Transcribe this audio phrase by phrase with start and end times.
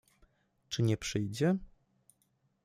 [0.69, 1.57] Czy nie przyjdzie?